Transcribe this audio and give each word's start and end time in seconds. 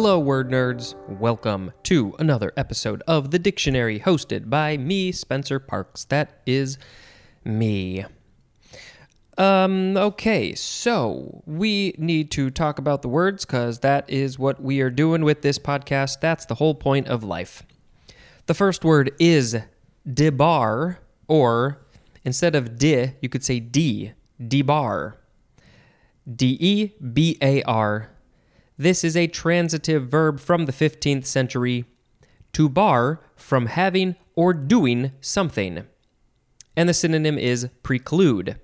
Hello, 0.00 0.16
word 0.16 0.48
nerds. 0.48 0.94
Welcome 1.08 1.72
to 1.82 2.14
another 2.20 2.52
episode 2.56 3.02
of 3.08 3.32
The 3.32 3.38
Dictionary 3.40 3.98
hosted 3.98 4.48
by 4.48 4.76
me, 4.76 5.10
Spencer 5.10 5.58
Parks. 5.58 6.04
That 6.04 6.40
is 6.46 6.78
me. 7.44 8.04
Um, 9.36 9.96
okay, 9.96 10.54
so 10.54 11.42
we 11.46 11.96
need 11.98 12.30
to 12.30 12.48
talk 12.48 12.78
about 12.78 13.02
the 13.02 13.08
words 13.08 13.44
because 13.44 13.80
that 13.80 14.08
is 14.08 14.38
what 14.38 14.62
we 14.62 14.80
are 14.82 14.88
doing 14.88 15.24
with 15.24 15.42
this 15.42 15.58
podcast. 15.58 16.20
That's 16.20 16.46
the 16.46 16.54
whole 16.54 16.76
point 16.76 17.08
of 17.08 17.24
life. 17.24 17.64
The 18.46 18.54
first 18.54 18.84
word 18.84 19.10
is 19.18 19.58
debar, 20.08 21.00
or 21.26 21.84
instead 22.24 22.54
of 22.54 22.78
de, 22.78 23.16
you 23.20 23.28
could 23.28 23.42
say 23.42 23.58
d, 23.58 24.12
debar. 24.46 25.16
D 26.32 26.56
E 26.60 26.92
B 27.02 27.36
A 27.42 27.64
R. 27.64 28.10
This 28.78 29.02
is 29.02 29.16
a 29.16 29.26
transitive 29.26 30.08
verb 30.08 30.38
from 30.38 30.66
the 30.66 30.72
15th 30.72 31.26
century 31.26 31.84
to 32.52 32.68
bar 32.68 33.20
from 33.34 33.66
having 33.66 34.14
or 34.36 34.54
doing 34.54 35.12
something. 35.20 35.84
And 36.76 36.88
the 36.88 36.94
synonym 36.94 37.36
is 37.36 37.68
preclude. 37.82 38.60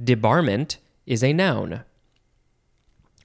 Debarment 0.00 0.76
is 1.04 1.24
a 1.24 1.32
noun. 1.32 1.82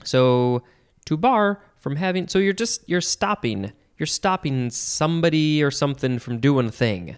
So 0.03 0.63
to 1.05 1.15
bar 1.15 1.63
from 1.77 1.97
having 1.97 2.27
so 2.27 2.39
you're 2.39 2.53
just 2.53 2.87
you're 2.87 3.01
stopping 3.01 3.71
you're 3.97 4.07
stopping 4.07 4.69
somebody 4.69 5.61
or 5.61 5.69
something 5.69 6.17
from 6.17 6.39
doing 6.39 6.67
a 6.67 6.71
thing. 6.71 7.17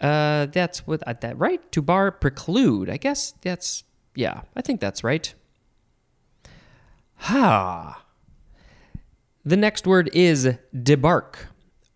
Uh, 0.00 0.46
that's 0.46 0.86
what 0.86 1.06
uh, 1.06 1.14
that 1.20 1.38
right 1.38 1.70
to 1.70 1.80
bar 1.80 2.10
preclude. 2.10 2.90
I 2.90 2.96
guess 2.96 3.32
that's 3.42 3.84
yeah. 4.16 4.42
I 4.56 4.62
think 4.62 4.80
that's 4.80 5.04
right. 5.04 5.32
Ha. 7.22 8.02
The 9.44 9.56
next 9.56 9.86
word 9.86 10.10
is 10.12 10.56
debark 10.74 11.46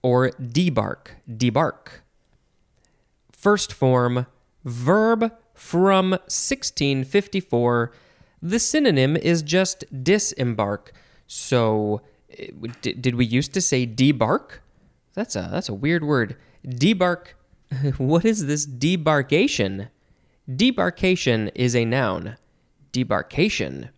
or 0.01 0.31
debark. 0.31 1.17
Debark. 1.29 2.05
First 3.33 3.73
form 3.73 4.27
verb 4.65 5.33
from 5.53 6.11
1654. 6.11 7.93
The 8.41 8.59
synonym 8.61 9.17
is 9.17 9.43
just 9.43 9.85
disembark. 10.05 10.93
So, 11.27 12.03
did 12.81 13.17
we 13.17 13.25
used 13.25 13.53
to 13.55 13.61
say 13.61 13.85
debark? 13.85 14.61
That's 15.15 15.35
a 15.35 15.49
that's 15.51 15.69
a 15.69 15.75
weird 15.75 16.05
word. 16.05 16.37
Debark. 16.65 17.35
What 17.99 18.25
is 18.25 18.47
this 18.47 18.65
debarkation? 18.65 19.89
Debarkation 20.49 21.51
is 21.57 21.75
a 21.75 21.85
noun. 21.85 22.37
Debarkation. 22.93 23.91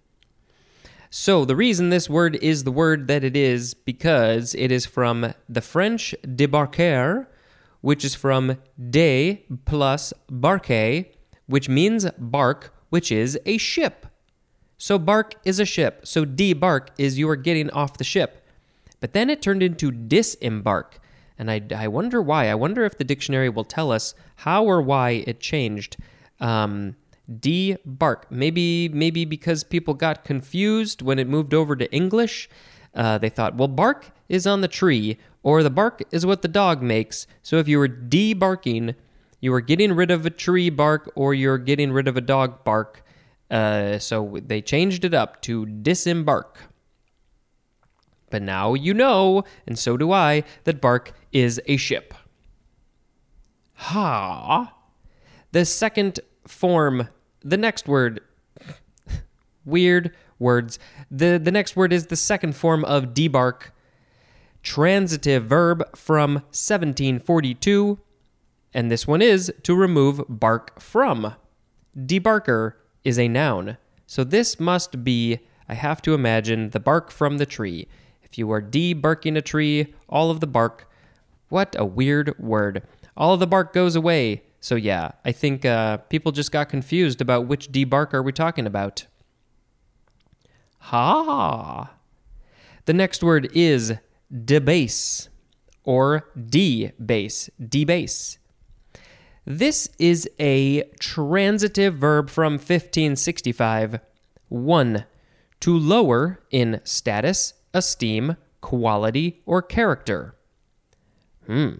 So, 1.10 1.46
the 1.46 1.56
reason 1.56 1.88
this 1.88 2.10
word 2.10 2.36
is 2.36 2.64
the 2.64 2.70
word 2.70 3.08
that 3.08 3.24
it 3.24 3.34
is 3.34 3.72
because 3.72 4.54
it 4.54 4.70
is 4.70 4.84
from 4.84 5.32
the 5.48 5.62
French 5.62 6.14
débarquer, 6.22 7.26
which 7.80 8.04
is 8.04 8.14
from 8.14 8.58
de 8.90 9.42
plus 9.64 10.12
barque, 10.30 11.14
which 11.46 11.68
means 11.68 12.10
bark, 12.18 12.74
which 12.90 13.10
is 13.10 13.38
a 13.46 13.56
ship. 13.56 14.06
So, 14.76 14.98
bark 14.98 15.34
is 15.46 15.58
a 15.58 15.64
ship. 15.64 16.06
So, 16.06 16.26
debark 16.26 16.88
is 16.98 17.18
you 17.18 17.28
are 17.30 17.36
getting 17.36 17.70
off 17.70 17.96
the 17.96 18.04
ship. 18.04 18.46
But 19.00 19.14
then 19.14 19.30
it 19.30 19.40
turned 19.40 19.62
into 19.62 19.90
disembark. 19.90 20.98
And 21.38 21.50
I, 21.50 21.62
I 21.74 21.88
wonder 21.88 22.20
why. 22.20 22.50
I 22.50 22.54
wonder 22.54 22.84
if 22.84 22.98
the 22.98 23.04
dictionary 23.04 23.48
will 23.48 23.64
tell 23.64 23.92
us 23.92 24.14
how 24.36 24.64
or 24.64 24.82
why 24.82 25.24
it 25.26 25.40
changed. 25.40 25.96
Um, 26.38 26.96
debark. 27.30 28.24
Maybe 28.30 28.88
maybe 28.88 29.24
because 29.24 29.64
people 29.64 29.94
got 29.94 30.24
confused 30.24 31.02
when 31.02 31.18
it 31.18 31.28
moved 31.28 31.54
over 31.54 31.76
to 31.76 31.92
English. 31.92 32.48
Uh, 32.94 33.18
they 33.18 33.28
thought, 33.28 33.54
well, 33.54 33.68
bark 33.68 34.10
is 34.28 34.46
on 34.46 34.60
the 34.60 34.68
tree, 34.68 35.18
or 35.42 35.62
the 35.62 35.70
bark 35.70 36.02
is 36.10 36.24
what 36.24 36.42
the 36.42 36.48
dog 36.48 36.82
makes. 36.82 37.26
So 37.42 37.58
if 37.58 37.68
you 37.68 37.78
were 37.78 37.88
debarking, 37.88 38.94
you 39.40 39.52
were 39.52 39.60
getting 39.60 39.92
rid 39.92 40.10
of 40.10 40.26
a 40.26 40.30
tree 40.30 40.70
bark, 40.70 41.12
or 41.14 41.34
you're 41.34 41.58
getting 41.58 41.92
rid 41.92 42.08
of 42.08 42.16
a 42.16 42.22
dog 42.22 42.64
bark. 42.64 43.02
Uh, 43.50 43.98
so 43.98 44.38
they 44.42 44.60
changed 44.60 45.04
it 45.04 45.14
up 45.14 45.40
to 45.42 45.66
disembark. 45.66 46.58
But 48.30 48.42
now 48.42 48.74
you 48.74 48.92
know, 48.92 49.44
and 49.66 49.78
so 49.78 49.96
do 49.96 50.12
I, 50.12 50.44
that 50.64 50.80
bark 50.80 51.12
is 51.32 51.60
a 51.66 51.76
ship. 51.76 52.14
Ha. 53.74 54.74
The 55.52 55.64
second 55.64 56.20
form 56.46 57.08
the 57.42 57.56
next 57.56 57.88
word 57.88 58.20
weird 59.64 60.14
words. 60.38 60.78
The 61.10 61.38
the 61.42 61.52
next 61.52 61.76
word 61.76 61.92
is 61.92 62.06
the 62.06 62.16
second 62.16 62.56
form 62.56 62.84
of 62.84 63.14
debark. 63.14 63.70
Transitive 64.62 65.44
verb 65.44 65.84
from 65.96 66.34
1742 66.34 67.98
and 68.74 68.90
this 68.90 69.06
one 69.06 69.22
is 69.22 69.52
to 69.62 69.74
remove 69.74 70.22
bark 70.28 70.80
from. 70.80 71.34
Debarker 71.96 72.74
is 73.04 73.18
a 73.18 73.28
noun. 73.28 73.78
So 74.06 74.24
this 74.24 74.60
must 74.60 75.04
be 75.04 75.40
I 75.68 75.74
have 75.74 76.02
to 76.02 76.14
imagine 76.14 76.70
the 76.70 76.80
bark 76.80 77.10
from 77.10 77.38
the 77.38 77.46
tree. 77.46 77.88
If 78.22 78.38
you 78.38 78.50
are 78.50 78.62
debarking 78.62 79.36
a 79.36 79.42
tree, 79.42 79.94
all 80.08 80.30
of 80.30 80.40
the 80.40 80.46
bark 80.46 80.86
what 81.48 81.74
a 81.78 81.84
weird 81.84 82.38
word. 82.38 82.82
All 83.16 83.34
of 83.34 83.40
the 83.40 83.46
bark 83.46 83.72
goes 83.72 83.96
away. 83.96 84.42
So 84.60 84.74
yeah, 84.74 85.12
I 85.24 85.32
think 85.32 85.64
uh, 85.64 85.98
people 85.98 86.32
just 86.32 86.52
got 86.52 86.68
confused 86.68 87.20
about 87.20 87.46
which 87.46 87.70
debark 87.70 88.12
are 88.12 88.22
we 88.22 88.32
talking 88.32 88.66
about. 88.66 89.06
Ha. 90.80 91.90
The 92.86 92.92
next 92.92 93.22
word 93.22 93.50
is 93.54 93.94
debase 94.44 95.28
or 95.84 96.28
debase. 96.34 97.50
Debase. 97.60 98.38
This 99.44 99.88
is 99.98 100.28
a 100.38 100.82
transitive 101.00 101.94
verb 101.94 102.28
from 102.28 102.54
1565. 102.54 104.00
1. 104.48 105.04
To 105.60 105.78
lower 105.78 106.40
in 106.50 106.80
status, 106.84 107.54
esteem, 107.74 108.36
quality, 108.60 109.40
or 109.46 109.62
character. 109.62 110.34
Hmm. 111.46 111.70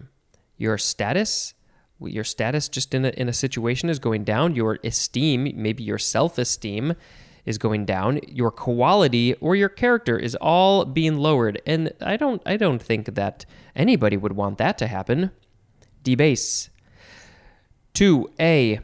Your 0.57 0.77
status 0.77 1.53
your 2.01 2.23
status 2.23 2.69
just 2.69 2.93
in 2.93 3.05
a, 3.05 3.09
in 3.09 3.27
a 3.27 3.33
situation 3.33 3.89
is 3.89 3.99
going 3.99 4.23
down 4.23 4.55
your 4.55 4.79
esteem 4.83 5.51
maybe 5.55 5.83
your 5.83 5.97
self-esteem 5.97 6.95
is 7.45 7.57
going 7.57 7.83
down 7.83 8.19
your 8.27 8.51
quality 8.51 9.33
or 9.35 9.55
your 9.55 9.69
character 9.69 10.17
is 10.17 10.35
all 10.35 10.85
being 10.85 11.17
lowered. 11.17 11.59
And 11.65 11.91
i 11.99 12.15
don't 12.15 12.41
i 12.45 12.57
don't 12.57 12.81
think 12.81 13.15
that 13.15 13.45
anybody 13.75 14.17
would 14.17 14.33
want 14.33 14.57
that 14.59 14.77
to 14.77 14.87
happen. 14.87 15.31
Debase. 16.03 16.69
2a 17.95 18.81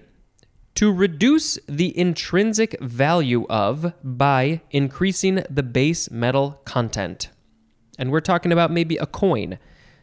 to 0.74 0.92
reduce 0.92 1.58
the 1.68 1.98
intrinsic 1.98 2.78
value 2.81 3.46
of 3.50 3.94
by 4.04 4.62
increasing 4.72 5.44
the 5.50 5.64
base 5.64 6.12
metal 6.12 6.59
content. 6.66 7.30
And 7.98 8.12
we're 8.12 8.20
talking 8.20 8.52
about 8.52 8.72
maybe 8.72 8.98
a 8.98 9.06
coin. 9.06 9.58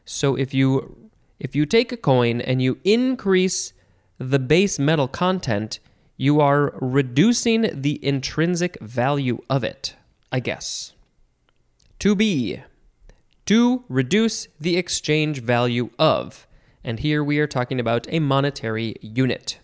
So 0.07 0.35
if 0.35 0.55
you 0.55 1.02
if 1.43 1.57
you 1.57 1.67
take 1.67 1.91
a 1.91 1.97
coin 1.97 2.41
and 2.41 2.63
you 2.63 2.79
increase 2.85 3.73
the 4.17 4.39
base 4.39 4.79
metal 4.79 5.09
content, 5.09 5.81
you 6.17 6.41
are 6.41 6.73
reducing 6.81 7.69
the 7.73 7.99
intrinsic 8.07 8.81
value 8.81 9.41
of 9.51 9.65
it, 9.65 9.97
I 10.31 10.39
guess. 10.39 10.93
To 11.99 12.15
be, 12.15 12.63
to 13.47 13.83
reduce 13.89 14.47
the 14.61 14.77
exchange 14.77 15.41
value 15.43 15.91
of. 15.99 16.47
And 16.85 17.01
here 17.01 17.25
we 17.25 17.41
are 17.41 17.49
talking 17.49 17.81
about 17.81 18.07
a 18.09 18.21
monetary 18.21 18.95
unit. 19.01 19.59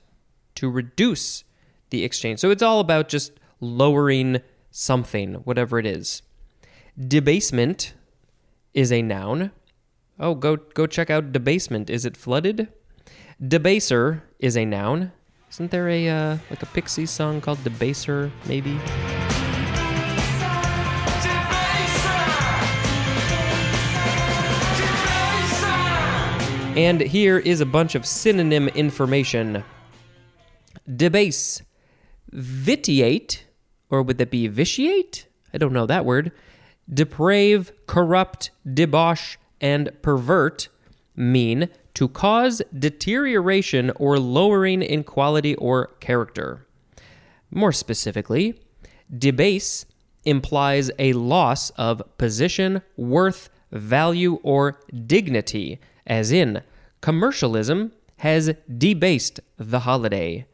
To 0.56 0.68
reduce 0.68 1.44
the 1.90 2.02
exchange. 2.02 2.40
So 2.40 2.50
it's 2.50 2.62
all 2.62 2.80
about 2.80 3.08
just 3.08 3.30
lowering 3.60 4.40
something, 4.72 5.34
whatever 5.34 5.78
it 5.78 5.86
is. 5.86 6.22
Debasement 6.98 7.94
is 8.74 8.90
a 8.90 9.00
noun. 9.00 9.52
Oh, 10.20 10.34
go 10.34 10.56
go 10.56 10.86
check 10.86 11.10
out 11.10 11.32
debasement. 11.32 11.88
Is 11.88 12.04
it 12.04 12.16
flooded? 12.16 12.68
Debaser 13.40 14.22
is 14.40 14.56
a 14.56 14.64
noun. 14.64 15.12
Isn't 15.50 15.70
there 15.70 15.88
a 15.88 16.08
uh, 16.08 16.38
like 16.50 16.62
a 16.62 16.66
Pixies 16.66 17.10
song 17.10 17.40
called 17.40 17.58
Debaser? 17.58 18.30
Maybe. 18.46 18.78
And 26.76 27.00
here 27.00 27.38
is 27.38 27.60
a 27.60 27.66
bunch 27.66 27.94
of 27.94 28.06
synonym 28.06 28.68
information. 28.68 29.64
Debase, 30.88 31.62
vitiate, 32.30 33.46
or 33.90 34.02
would 34.02 34.18
that 34.18 34.30
be 34.30 34.46
vitiate? 34.48 35.26
I 35.52 35.58
don't 35.58 35.72
know 35.72 35.86
that 35.86 36.04
word. 36.04 36.32
Deprave, 36.88 37.72
corrupt, 37.86 38.50
debauch, 38.64 39.38
and 39.60 39.90
pervert 40.02 40.68
mean 41.16 41.68
to 41.94 42.08
cause 42.08 42.62
deterioration 42.78 43.90
or 43.96 44.18
lowering 44.18 44.82
in 44.82 45.02
quality 45.02 45.54
or 45.56 45.88
character. 46.00 46.66
More 47.50 47.72
specifically, 47.72 48.60
debase 49.16 49.84
implies 50.24 50.90
a 50.98 51.12
loss 51.14 51.70
of 51.70 52.02
position, 52.18 52.82
worth, 52.96 53.50
value, 53.72 54.34
or 54.42 54.78
dignity, 55.06 55.80
as 56.06 56.30
in, 56.30 56.62
commercialism 57.00 57.92
has 58.18 58.52
debased 58.76 59.40
the 59.56 59.80
holiday. 59.80 60.46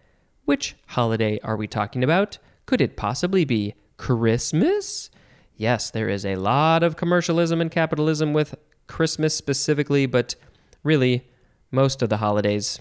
Which 0.45 0.77
holiday 0.89 1.41
are 1.43 1.57
we 1.57 1.67
talking 1.67 2.05
about? 2.05 2.39
Could 2.67 2.81
it 2.81 2.97
possibly 2.97 3.45
be 3.45 3.75
Christmas? 3.97 5.11
Yes, 5.57 5.91
there 5.91 6.09
is 6.09 6.25
a 6.25 6.37
lot 6.37 6.83
of 6.83 6.97
commercialism 6.97 7.61
and 7.61 7.71
capitalism 7.71 8.33
with 8.33 8.55
Christmas 8.87 9.35
specifically, 9.35 10.07
but 10.07 10.35
really, 10.83 11.27
most 11.71 12.03
of 12.03 12.09
the 12.09 12.19
holidays. 12.19 12.81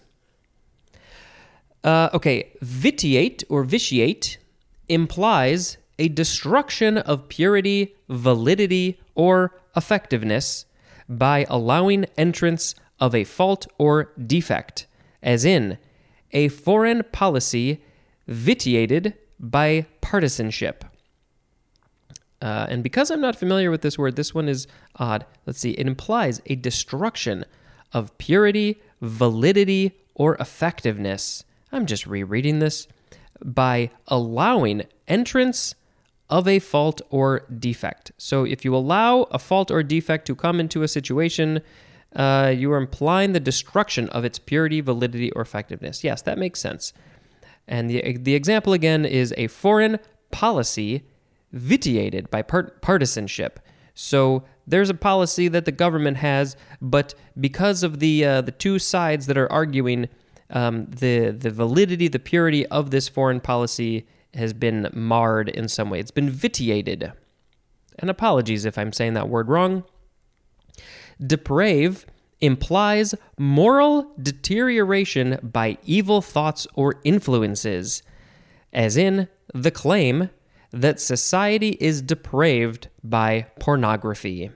Uh, 1.84 2.10
okay, 2.14 2.52
vitiate 2.62 3.44
or 3.50 3.64
vitiate 3.64 4.38
implies 4.88 5.78
a 6.00 6.08
destruction 6.08 6.98
of 6.98 7.28
purity, 7.28 7.96
validity, 8.10 9.00
or 9.16 9.60
effectiveness 9.76 10.66
by 11.10 11.46
allowing 11.50 12.06
entrance 12.18 12.76
of 13.00 13.14
a 13.14 13.24
fault 13.24 13.68
or 13.78 14.12
defect, 14.26 14.88
as 15.22 15.44
in, 15.44 15.78
a 16.32 16.48
foreign 16.48 17.04
policy 17.12 17.84
vitiated 18.28 19.14
by 19.40 19.86
partisanship. 20.02 20.86
Uh, 22.44 22.68
and 22.70 22.84
because 22.84 23.10
I'm 23.10 23.22
not 23.22 23.38
familiar 23.38 23.72
with 23.72 23.84
this 23.84 23.98
word, 23.98 24.18
this 24.18 24.36
one 24.36 24.50
is 24.50 24.68
odd. 24.98 25.26
Let's 25.46 25.60
see. 25.60 25.72
It 25.72 25.88
implies 25.88 26.42
a 26.48 26.56
destruction 26.56 27.46
of 27.94 28.16
purity, 28.18 28.82
validity, 29.02 29.94
or 30.14 30.36
effectiveness. 30.36 31.46
I'm 31.72 31.86
just 31.86 32.06
rereading 32.06 32.60
this 32.60 32.90
by 33.42 33.92
allowing 34.10 34.84
entrance 35.08 35.76
of 36.30 36.46
a 36.46 36.60
fault 36.60 37.02
or 37.10 37.46
defect. 37.60 38.12
So 38.18 38.44
if 38.44 38.66
you 38.66 38.76
allow 38.76 39.22
a 39.32 39.40
fault 39.40 39.72
or 39.72 39.82
defect 39.82 40.28
to 40.28 40.36
come 40.36 40.60
into 40.60 40.84
a 40.84 40.88
situation, 40.90 41.62
uh, 42.14 42.54
you 42.54 42.74
are 42.74 42.78
implying 42.78 43.32
the 43.32 43.40
destruction 43.40 44.10
of 44.10 44.26
its 44.26 44.38
purity, 44.38 44.82
validity, 44.82 45.32
or 45.32 45.42
effectiveness. 45.42 46.04
Yes, 46.04 46.22
that 46.24 46.38
makes 46.38 46.60
sense. 46.60 46.92
And 47.70 47.90
the, 47.90 48.18
the 48.18 48.36
example 48.36 48.74
again 48.74 49.06
is 49.06 49.34
a 49.38 49.48
foreign 49.48 50.00
policy 50.30 51.04
vitiated 51.54 52.30
by 52.30 52.42
part- 52.42 52.82
partisanship. 52.82 53.60
So 53.94 54.44
there's 54.68 54.90
a 54.90 54.96
policy 54.96 55.48
that 55.48 55.66
the 55.66 55.72
government 55.72 56.18
has, 56.18 56.58
but 56.82 57.14
because 57.40 57.84
of 57.84 58.00
the 58.00 58.26
uh, 58.26 58.42
the 58.42 58.52
two 58.52 58.80
sides 58.80 59.28
that 59.28 59.38
are 59.38 59.52
arguing, 59.52 60.10
um, 60.50 60.86
the 60.86 61.30
the 61.30 61.52
validity, 61.52 62.08
the 62.08 62.20
purity 62.20 62.66
of 62.68 62.92
this 62.92 63.08
foreign 63.08 63.40
policy 63.40 64.08
has 64.34 64.54
been 64.54 64.90
marred 64.94 65.50
in 65.50 65.68
some 65.68 65.90
way. 65.90 66.00
It's 66.00 66.12
been 66.12 66.30
vitiated. 66.30 67.14
And 68.00 68.10
apologies 68.10 68.66
if 68.66 68.78
I'm 68.78 68.92
saying 68.92 69.14
that 69.14 69.30
word 69.30 69.48
wrong. 69.48 69.84
Deprave 71.22 72.06
implies 72.42 73.14
moral 73.38 74.12
deterioration 74.22 75.40
by 75.44 75.78
evil 75.86 76.22
thoughts 76.22 76.66
or 76.74 76.96
influences, 77.04 78.02
as 78.74 78.98
in 78.98 79.28
the 79.54 79.72
claim 79.72 80.30
that 80.74 81.00
society 81.00 81.78
is 81.80 82.02
depraved 82.02 82.90
by 83.04 83.46
pornography. 83.60 84.50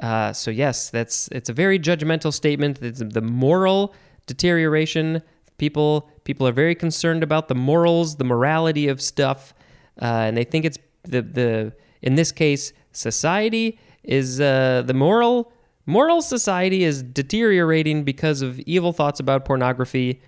Uh, 0.00 0.32
so 0.32 0.50
yes, 0.50 0.90
that's 0.90 1.28
it's 1.28 1.50
a 1.50 1.52
very 1.52 1.78
judgmental 1.78 2.32
statement. 2.32 2.80
It's 2.82 3.00
the 3.00 3.20
moral 3.20 3.94
deterioration. 4.26 5.22
People 5.58 6.08
people 6.24 6.48
are 6.48 6.52
very 6.52 6.74
concerned 6.74 7.22
about 7.22 7.48
the 7.48 7.54
morals, 7.54 8.16
the 8.16 8.24
morality 8.24 8.88
of 8.88 9.02
stuff, 9.02 9.52
uh, 10.00 10.04
and 10.26 10.36
they 10.36 10.44
think 10.44 10.64
it's 10.64 10.78
the 11.02 11.20
the 11.20 11.72
in 12.00 12.14
this 12.14 12.32
case 12.32 12.72
society 12.92 13.78
is 14.04 14.40
uh, 14.40 14.82
the 14.86 14.94
moral 14.94 15.52
moral 15.84 16.22
society 16.22 16.84
is 16.84 17.02
deteriorating 17.02 18.04
because 18.04 18.40
of 18.40 18.58
evil 18.60 18.92
thoughts 18.92 19.20
about 19.20 19.44
pornography. 19.44 20.22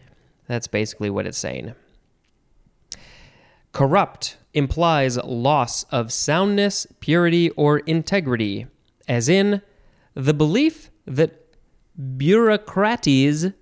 That's 0.49 0.67
basically 0.67 1.11
what 1.11 1.27
it's 1.27 1.39
saying. 1.39 1.75
Corrupt 3.73 4.37
implies 4.53 5.17
loss 5.19 5.85
of 5.85 6.13
soundness, 6.13 6.87
purity, 7.01 7.51
or 7.51 7.79
integrity, 7.81 8.67
as 9.09 9.29
in 9.29 9.63
the 10.15 10.35
belief 10.35 10.91
that 11.07 11.57
bureaucratese 11.99 13.55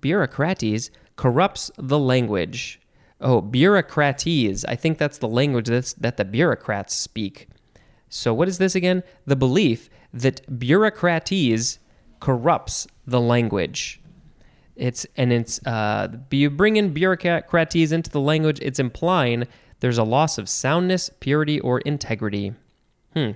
bureaucratese 0.00 0.90
corrupts 1.16 1.70
the 1.78 1.98
language. 1.98 2.80
Oh, 3.20 3.40
bureaucratese. 3.40 4.64
I 4.68 4.76
think 4.76 4.98
that's 4.98 5.18
the 5.18 5.28
language 5.28 5.68
that's, 5.68 5.94
that 5.94 6.16
the 6.16 6.24
bureaucrats 6.24 6.94
speak. 6.94 7.48
So, 8.08 8.34
what 8.34 8.48
is 8.48 8.58
this 8.58 8.74
again? 8.74 9.02
The 9.24 9.36
belief 9.36 9.88
that 10.12 10.46
bureaucratese 10.58 11.78
corrupts 12.20 12.86
the 13.06 13.20
language. 13.20 14.00
It's 14.76 15.06
and 15.16 15.32
it's 15.32 15.64
uh, 15.66 16.08
you 16.30 16.50
bring 16.50 16.76
in 16.76 16.94
bureaucratese 16.94 17.92
into 17.92 18.10
the 18.10 18.20
language. 18.20 18.58
It's 18.60 18.78
implying 18.78 19.46
there's 19.80 19.98
a 19.98 20.04
loss 20.04 20.38
of 20.38 20.48
soundness, 20.48 21.10
purity, 21.20 21.60
or 21.60 21.80
integrity. 21.80 22.54
Hmm. 23.14 23.32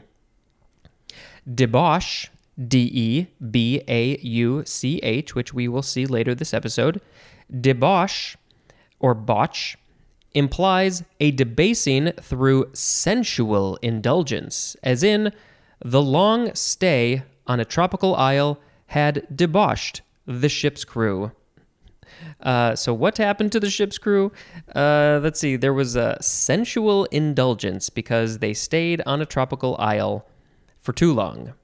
Debauch, 1.48 2.28
D 2.68 2.90
E 2.92 3.26
B 3.50 3.82
A 3.88 4.18
U 4.18 4.62
C 4.66 4.98
H, 5.02 5.34
which 5.34 5.54
we 5.54 5.66
will 5.66 5.82
see 5.82 6.06
later 6.06 6.34
this 6.34 6.52
episode. 6.52 7.00
Debauch, 7.50 8.36
or 8.98 9.14
botch, 9.14 9.76
implies 10.34 11.02
a 11.18 11.30
debasing 11.30 12.12
through 12.20 12.70
sensual 12.72 13.76
indulgence, 13.82 14.76
as 14.82 15.02
in, 15.02 15.32
the 15.82 16.02
long 16.02 16.54
stay 16.54 17.22
on 17.46 17.58
a 17.58 17.64
tropical 17.64 18.14
isle 18.14 18.60
had 18.86 19.26
debauched 19.34 20.02
the 20.30 20.48
ship's 20.48 20.84
crew. 20.84 21.32
Uh, 22.40 22.74
so, 22.74 22.94
what 22.94 23.18
happened 23.18 23.52
to 23.52 23.60
the 23.60 23.70
ship's 23.70 23.98
crew? 23.98 24.32
Uh, 24.74 25.20
let's 25.22 25.40
see. 25.40 25.56
There 25.56 25.74
was 25.74 25.96
a 25.96 26.18
sensual 26.20 27.04
indulgence 27.06 27.90
because 27.90 28.38
they 28.38 28.54
stayed 28.54 29.02
on 29.06 29.20
a 29.20 29.26
tropical 29.26 29.76
isle 29.78 30.26
for 30.78 30.92
too 30.92 31.12
long. 31.12 31.54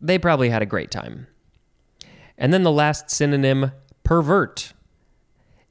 They 0.00 0.18
probably 0.18 0.50
had 0.50 0.62
a 0.62 0.66
great 0.66 0.90
time. 0.90 1.26
And 2.38 2.52
then 2.52 2.62
the 2.62 2.72
last 2.72 3.10
synonym, 3.10 3.72
pervert. 4.04 4.72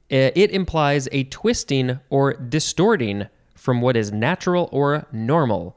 It 0.09 0.51
implies 0.51 1.07
a 1.11 1.23
twisting 1.25 1.99
or 2.09 2.33
distorting 2.33 3.27
from 3.55 3.81
what 3.81 3.97
is 3.97 4.11
natural 4.11 4.69
or 4.71 5.07
normal, 5.11 5.75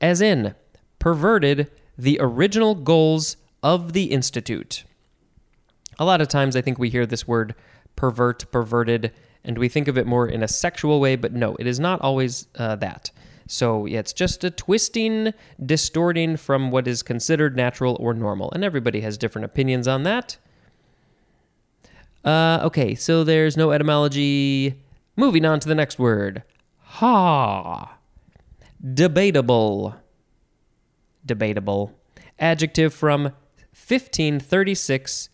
as 0.00 0.20
in, 0.20 0.54
perverted 0.98 1.70
the 1.96 2.18
original 2.20 2.74
goals 2.74 3.36
of 3.62 3.92
the 3.92 4.04
Institute. 4.04 4.84
A 5.98 6.04
lot 6.04 6.20
of 6.20 6.28
times 6.28 6.56
I 6.56 6.60
think 6.60 6.78
we 6.78 6.90
hear 6.90 7.06
this 7.06 7.26
word 7.26 7.54
pervert, 7.96 8.50
perverted, 8.52 9.12
and 9.44 9.58
we 9.58 9.68
think 9.68 9.88
of 9.88 9.98
it 9.98 10.06
more 10.06 10.28
in 10.28 10.42
a 10.42 10.48
sexual 10.48 11.00
way, 11.00 11.16
but 11.16 11.32
no, 11.32 11.56
it 11.56 11.66
is 11.66 11.80
not 11.80 12.00
always 12.00 12.46
uh, 12.56 12.76
that. 12.76 13.10
So 13.48 13.86
yeah, 13.86 14.00
it's 14.00 14.12
just 14.12 14.44
a 14.44 14.50
twisting, 14.50 15.32
distorting 15.64 16.36
from 16.36 16.70
what 16.70 16.86
is 16.86 17.02
considered 17.02 17.56
natural 17.56 17.96
or 17.98 18.14
normal, 18.14 18.52
and 18.52 18.62
everybody 18.62 19.00
has 19.00 19.16
different 19.16 19.46
opinions 19.46 19.88
on 19.88 20.02
that. 20.02 20.36
Uh, 22.24 22.60
okay, 22.62 22.94
so 22.94 23.24
there's 23.24 23.56
no 23.56 23.70
etymology. 23.72 24.82
Moving 25.16 25.44
on 25.44 25.60
to 25.60 25.68
the 25.68 25.74
next 25.74 25.98
word. 25.98 26.42
Ha. 26.82 27.96
Debatable. 28.94 29.96
Debatable. 31.24 31.98
Adjective 32.38 32.92
from 32.92 33.22
1536 33.72 35.30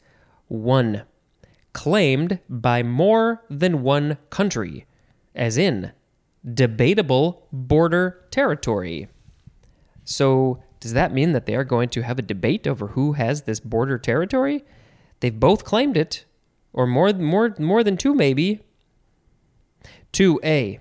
1. 0.55 1.03
Claimed 1.73 2.39
by 2.49 2.83
more 2.83 3.45
than 3.51 3.83
one 3.83 4.19
country, 4.31 4.87
as 5.35 5.59
in 5.59 5.93
debatable 6.53 7.47
border 7.53 8.27
territory. 8.31 9.09
So, 10.05 10.63
does 10.81 10.93
that 10.93 11.15
mean 11.15 11.33
that 11.33 11.47
they 11.47 11.55
are 11.55 11.65
going 11.65 11.89
to 11.91 12.03
have 12.03 12.19
a 12.19 12.23
debate 12.23 12.67
over 12.67 12.89
who 12.89 13.13
has 13.13 13.43
this 13.43 13.61
border 13.61 13.99
territory? 13.99 14.65
They've 15.21 15.39
both 15.39 15.65
claimed 15.65 15.97
it, 15.97 16.27
or 16.73 16.87
more, 16.87 17.13
more, 17.15 17.55
more 17.59 17.83
than 17.83 17.97
two, 17.97 18.15
maybe. 18.15 18.61
2a. 20.13 20.81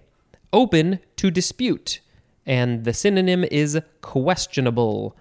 Open 0.52 1.00
to 1.16 1.32
dispute, 1.32 2.02
and 2.46 2.84
the 2.84 2.94
synonym 2.94 3.46
is 3.46 3.80
questionable, 4.02 5.16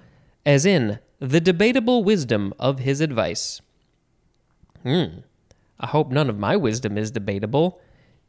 as 0.44 0.66
in 0.66 0.99
the 1.21 1.40
debatable 1.40 2.02
wisdom 2.02 2.52
of 2.59 2.80
his 2.80 3.00
advice. 3.00 3.61
Hmm. 4.82 5.20
I 5.78 5.86
hope 5.88 6.10
none 6.10 6.30
of 6.30 6.38
my 6.38 6.56
wisdom 6.56 6.96
is 6.96 7.10
debatable. 7.10 7.80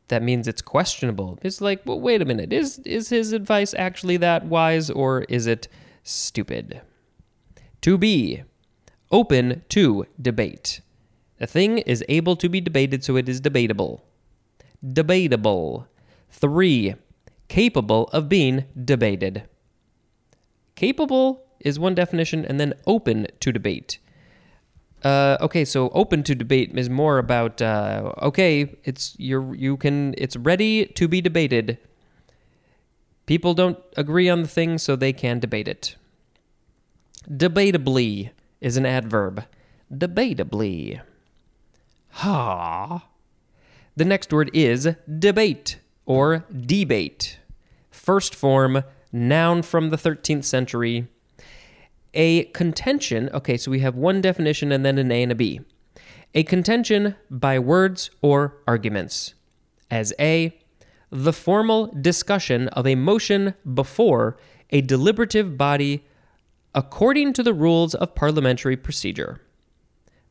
That 0.07 0.23
means 0.23 0.47
it's 0.47 0.61
questionable. 0.61 1.39
It's 1.41 1.61
like, 1.61 1.81
well, 1.85 1.99
wait 1.99 2.21
a 2.21 2.25
minute. 2.25 2.51
Is 2.51 2.79
is 2.79 3.09
his 3.09 3.31
advice 3.31 3.73
actually 3.73 4.17
that 4.17 4.45
wise 4.45 4.89
or 4.89 5.23
is 5.23 5.47
it 5.47 5.67
stupid? 6.03 6.81
To 7.81 7.97
be 7.97 8.43
open 9.11 9.63
to 9.69 10.05
debate. 10.21 10.81
A 11.39 11.47
thing 11.47 11.79
is 11.79 12.03
able 12.09 12.35
to 12.37 12.49
be 12.49 12.61
debated, 12.61 13.03
so 13.03 13.15
it 13.15 13.29
is 13.29 13.39
debatable. 13.39 14.03
Debatable. 14.81 15.87
Three, 16.29 16.95
capable 17.47 18.09
of 18.11 18.29
being 18.29 18.65
debated. 18.83 19.43
Capable 20.75 21.45
is 21.59 21.79
one 21.79 21.95
definition, 21.95 22.43
and 22.45 22.59
then 22.59 22.73
open 22.87 23.27
to 23.39 23.51
debate. 23.51 23.99
Uh, 25.03 25.37
okay, 25.41 25.65
so 25.65 25.89
open 25.89 26.23
to 26.23 26.33
debate 26.33 26.71
is 26.77 26.89
more 26.89 27.17
about 27.17 27.61
uh, 27.61 28.13
okay, 28.21 28.75
it's 28.85 29.15
you're 29.19 29.53
you 29.53 29.75
can 29.75 30.15
it's 30.17 30.37
ready 30.37 30.85
to 30.85 31.07
be 31.07 31.19
debated. 31.19 31.77
People 33.25 33.53
don't 33.53 33.79
agree 33.97 34.29
on 34.29 34.41
the 34.41 34.47
thing, 34.47 34.77
so 34.77 34.95
they 34.95 35.13
can 35.13 35.39
debate 35.39 35.67
it. 35.67 35.95
Debatably 37.29 38.31
is 38.61 38.77
an 38.77 38.85
adverb. 38.85 39.45
Debatably. 39.93 41.01
Ha. 42.09 43.05
The 43.95 44.05
next 44.05 44.33
word 44.33 44.49
is 44.53 44.95
debate 45.19 45.77
or 46.05 46.45
debate. 46.51 47.39
First 47.91 48.35
form, 48.35 48.83
noun 49.11 49.61
from 49.61 49.89
the 49.89 49.97
13th 49.97 50.43
century. 50.43 51.07
A 52.13 52.45
contention, 52.45 53.29
okay, 53.33 53.57
so 53.57 53.71
we 53.71 53.79
have 53.79 53.95
one 53.95 54.21
definition 54.21 54.71
and 54.71 54.85
then 54.85 54.97
an 54.97 55.11
A 55.11 55.23
and 55.23 55.31
a 55.31 55.35
B. 55.35 55.61
A 56.35 56.43
contention 56.43 57.15
by 57.29 57.59
words 57.59 58.09
or 58.21 58.61
arguments. 58.67 59.33
As 59.89 60.13
A, 60.19 60.59
the 61.11 61.33
formal 61.33 61.87
discussion 62.01 62.67
of 62.69 62.87
a 62.87 62.95
motion 62.95 63.53
before 63.71 64.37
a 64.71 64.81
deliberative 64.81 65.57
body 65.57 66.03
according 66.73 67.33
to 67.33 67.43
the 67.43 67.53
rules 67.53 67.93
of 67.93 68.15
parliamentary 68.15 68.75
procedure. 68.75 69.41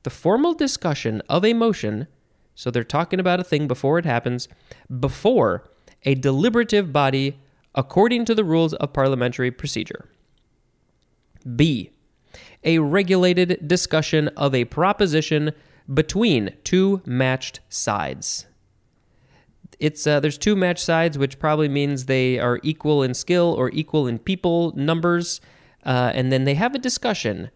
The 0.03 0.11
formal 0.11 0.55
discussion 0.55 1.23
of 1.29 1.45
a 1.45 1.53
motion, 1.53 2.09
so 2.57 2.71
they're 2.71 2.83
talking 2.83 3.21
about 3.21 3.39
a 3.39 3.45
thing 3.45 3.69
before 3.69 3.99
it 3.99 4.05
happens, 4.05 4.49
before 4.99 5.71
a 6.03 6.17
deliberative 6.17 6.93
body 6.93 7.39
according 7.77 8.25
to 8.25 8.35
the 8.35 8.45
rules 8.45 8.75
of 8.75 8.93
parliamentary 8.93 9.53
procedure. 9.53 10.09
B. 11.43 11.91
A 12.65 12.79
regulated 12.79 13.67
discussion 13.67 14.29
of 14.29 14.55
a 14.55 14.65
proposition 14.67 15.53
between 15.93 16.55
two 16.65 17.03
matched 17.05 17.61
sides. 17.69 18.47
It's 19.81 20.07
uh, 20.07 20.21
there's 20.21 20.39
two 20.39 20.55
matched 20.55 20.85
sides, 20.85 21.19
which 21.19 21.39
probably 21.39 21.69
means 21.69 22.05
they 22.05 22.39
are 22.39 22.61
equal 22.63 23.03
in 23.03 23.15
skill 23.15 23.53
or 23.59 23.71
equal 23.71 24.07
in 24.07 24.19
people 24.19 24.73
numbers, 24.77 25.41
uh, 25.85 26.13
and 26.15 26.31
then 26.31 26.45
they 26.45 26.55
have 26.55 26.75
a 26.75 26.79
discussion 26.79 27.51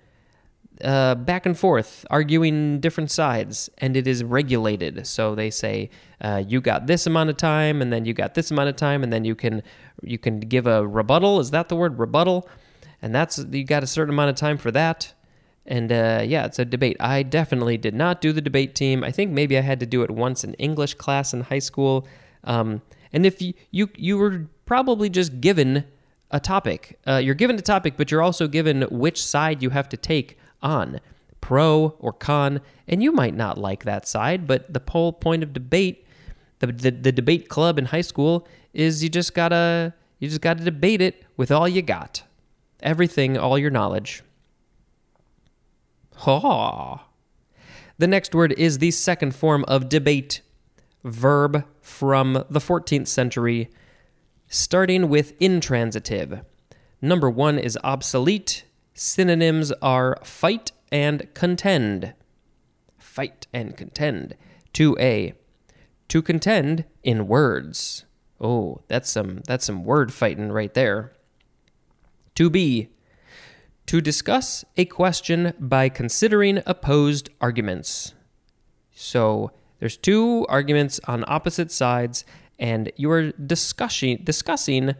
uh, 0.82 1.14
back 1.14 1.46
and 1.46 1.56
forth, 1.56 2.04
arguing 2.10 2.80
different 2.80 3.10
sides, 3.10 3.70
and 3.78 3.96
it 3.96 4.06
is 4.06 4.24
regulated. 4.24 5.06
So 5.06 5.34
they 5.34 5.50
say 5.50 5.90
uh, 6.20 6.42
you 6.46 6.60
got 6.60 6.86
this 6.86 7.06
amount 7.06 7.30
of 7.30 7.36
time, 7.36 7.80
and 7.80 7.92
then 7.92 8.04
you 8.04 8.12
got 8.12 8.34
this 8.34 8.50
amount 8.50 8.68
of 8.70 8.76
time, 8.76 9.02
and 9.02 9.12
then 9.12 9.24
you 9.24 9.34
can 9.34 9.62
you 10.02 10.18
can 10.18 10.40
give 10.40 10.66
a 10.66 10.86
rebuttal. 10.86 11.38
Is 11.40 11.50
that 11.52 11.68
the 11.68 11.76
word 11.76 11.98
rebuttal? 11.98 12.48
And 13.06 13.14
that's 13.14 13.38
you 13.38 13.62
got 13.62 13.84
a 13.84 13.86
certain 13.86 14.12
amount 14.12 14.30
of 14.30 14.34
time 14.34 14.58
for 14.58 14.72
that. 14.72 15.14
And 15.64 15.92
uh, 15.92 16.22
yeah, 16.26 16.44
it's 16.44 16.58
a 16.58 16.64
debate. 16.64 16.96
I 16.98 17.22
definitely 17.22 17.78
did 17.78 17.94
not 17.94 18.20
do 18.20 18.32
the 18.32 18.40
debate 18.40 18.74
team. 18.74 19.04
I 19.04 19.12
think 19.12 19.30
maybe 19.30 19.56
I 19.56 19.60
had 19.60 19.78
to 19.78 19.86
do 19.86 20.02
it 20.02 20.10
once 20.10 20.42
in 20.42 20.54
English 20.54 20.94
class 20.94 21.32
in 21.32 21.42
high 21.42 21.60
school. 21.60 22.08
Um, 22.42 22.82
and 23.12 23.24
if 23.24 23.40
you, 23.40 23.54
you 23.70 23.88
you 23.96 24.18
were 24.18 24.46
probably 24.64 25.08
just 25.08 25.40
given 25.40 25.84
a 26.32 26.40
topic, 26.40 26.98
uh, 27.06 27.20
you're 27.22 27.36
given 27.36 27.56
a 27.56 27.62
topic, 27.62 27.94
but 27.96 28.10
you're 28.10 28.22
also 28.22 28.48
given 28.48 28.82
which 28.90 29.24
side 29.24 29.62
you 29.62 29.70
have 29.70 29.88
to 29.90 29.96
take 29.96 30.36
on, 30.60 31.00
pro 31.40 31.94
or 32.00 32.12
con. 32.12 32.60
And 32.88 33.04
you 33.04 33.12
might 33.12 33.36
not 33.36 33.56
like 33.56 33.84
that 33.84 34.08
side, 34.08 34.48
but 34.48 34.72
the 34.72 34.82
whole 34.88 35.12
point 35.12 35.44
of 35.44 35.52
debate, 35.52 36.04
the, 36.58 36.66
the, 36.66 36.90
the 36.90 37.12
debate 37.12 37.48
club 37.48 37.78
in 37.78 37.84
high 37.84 38.00
school, 38.00 38.48
is 38.74 39.04
you 39.04 39.08
just 39.08 39.32
gotta 39.32 39.94
you 40.18 40.28
just 40.28 40.40
gotta 40.40 40.64
debate 40.64 41.00
it 41.00 41.22
with 41.36 41.52
all 41.52 41.68
you 41.68 41.82
got, 41.82 42.24
everything, 42.82 43.36
all 43.36 43.58
your 43.58 43.70
knowledge. 43.70 44.22
Ha. 46.16 47.06
The 47.98 48.06
next 48.06 48.34
word 48.34 48.52
is 48.58 48.78
the 48.78 48.90
second 48.90 49.34
form 49.34 49.64
of 49.68 49.88
debate, 49.88 50.42
verb 51.04 51.64
from 51.80 52.44
the 52.50 52.60
14th 52.60 53.08
century, 53.08 53.70
starting 54.48 55.08
with 55.08 55.32
intransitive. 55.40 56.40
Number 57.00 57.30
one 57.30 57.58
is 57.58 57.78
obsolete. 57.84 58.64
Synonyms 58.94 59.72
are 59.82 60.18
fight 60.24 60.72
and 60.90 61.32
contend. 61.34 62.14
Fight 62.98 63.46
and 63.52 63.76
contend. 63.76 64.36
2a. 64.74 65.34
To 66.08 66.22
contend 66.22 66.84
in 67.02 67.26
words. 67.26 68.04
Oh, 68.40 68.82
that's 68.88 69.10
some 69.10 69.40
that's 69.46 69.64
some 69.64 69.84
word 69.84 70.12
fighting 70.12 70.52
right 70.52 70.72
there. 70.74 71.12
2b 72.36 72.88
to 73.86 74.00
discuss 74.02 74.64
a 74.76 74.84
question 74.84 75.54
by 75.58 75.88
considering 75.88 76.62
opposed 76.66 77.30
arguments. 77.40 78.14
So 78.92 79.52
there's 79.78 79.96
two 79.96 80.44
arguments 80.48 81.00
on 81.06 81.24
opposite 81.26 81.72
sides, 81.72 82.26
and 82.58 82.92
you 82.96 83.10
are 83.10 83.32
discussing 83.32 84.18
discussing 84.22 84.94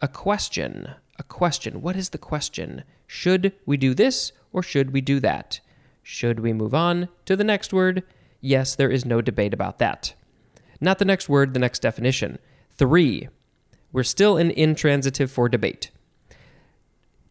a 0.00 0.08
question. 0.08 0.92
A 1.18 1.22
question. 1.22 1.82
What 1.82 1.96
is 1.96 2.10
the 2.10 2.18
question? 2.18 2.84
Should 3.06 3.52
we 3.66 3.76
do 3.76 3.92
this 3.92 4.32
or 4.50 4.62
should 4.62 4.92
we 4.92 5.02
do 5.02 5.20
that? 5.20 5.60
Should 6.02 6.40
we 6.40 6.54
move 6.54 6.74
on 6.74 7.10
to 7.26 7.36
the 7.36 7.44
next 7.44 7.74
word? 7.74 8.04
Yes, 8.40 8.74
there 8.74 8.90
is 8.90 9.04
no 9.04 9.20
debate 9.20 9.52
about 9.52 9.78
that. 9.80 10.14
Not 10.80 10.98
the 10.98 11.04
next 11.04 11.28
word, 11.28 11.52
the 11.52 11.60
next 11.60 11.82
definition. 11.82 12.38
Three. 12.70 13.28
We're 13.92 14.02
still 14.02 14.38
in 14.38 14.50
intransitive 14.50 15.30
for 15.30 15.50
debate 15.50 15.90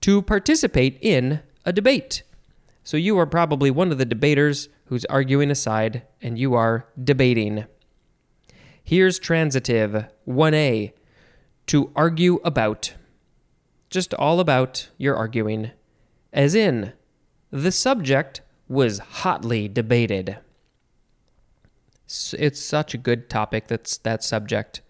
to 0.01 0.21
participate 0.21 0.97
in 1.01 1.41
a 1.65 1.73
debate. 1.73 2.23
So 2.83 2.97
you 2.97 3.17
are 3.19 3.25
probably 3.25 3.69
one 3.69 3.91
of 3.91 3.97
the 3.97 4.05
debaters 4.05 4.69
who's 4.85 5.05
arguing 5.05 5.51
a 5.51 5.55
side 5.55 6.03
and 6.21 6.39
you 6.39 6.55
are 6.55 6.87
debating. 7.01 7.65
Here's 8.83 9.19
transitive 9.19 10.05
1a 10.27 10.93
to 11.67 11.91
argue 11.95 12.39
about. 12.43 12.95
Just 13.89 14.13
all 14.15 14.39
about 14.39 14.89
your 14.97 15.15
arguing. 15.15 15.71
As 16.33 16.55
in, 16.55 16.93
the 17.51 17.71
subject 17.71 18.41
was 18.67 18.99
hotly 18.99 19.67
debated. 19.67 20.37
It's 22.07 22.59
such 22.59 22.93
a 22.93 22.97
good 22.97 23.29
topic 23.29 23.67
that's 23.67 23.97
that 23.97 24.23
subject. 24.23 24.81